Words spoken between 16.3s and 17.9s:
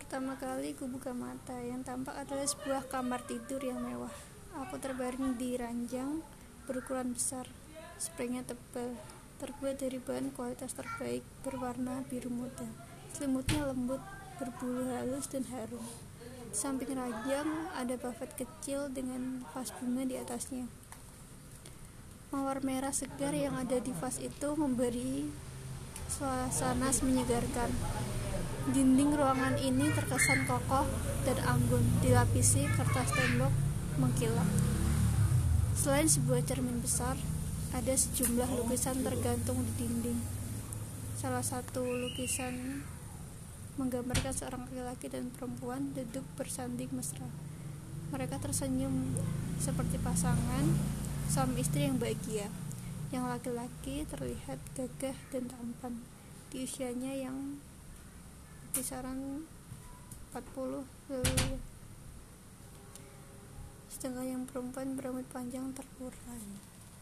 Di samping ranjang